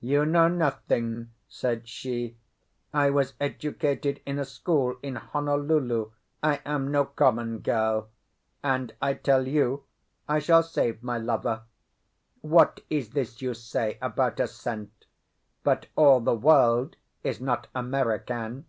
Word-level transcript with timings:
"You 0.00 0.26
know 0.26 0.48
nothing," 0.48 1.30
said 1.46 1.86
she. 1.88 2.36
"I 2.92 3.10
was 3.10 3.34
educated 3.40 4.20
in 4.26 4.40
a 4.40 4.44
school 4.44 4.98
in 5.04 5.14
Honolulu; 5.14 6.10
I 6.42 6.60
am 6.66 6.90
no 6.90 7.04
common 7.04 7.60
girl. 7.60 8.08
And 8.60 8.92
I 9.00 9.14
tell 9.14 9.46
you, 9.46 9.84
I 10.28 10.40
shall 10.40 10.64
save 10.64 11.00
my 11.04 11.18
lover. 11.18 11.62
What 12.40 12.80
is 12.90 13.10
this 13.10 13.40
you 13.40 13.54
say 13.54 13.98
about 14.02 14.40
a 14.40 14.48
cent? 14.48 15.06
But 15.62 15.86
all 15.94 16.18
the 16.18 16.34
world 16.34 16.96
is 17.22 17.40
not 17.40 17.68
American. 17.72 18.66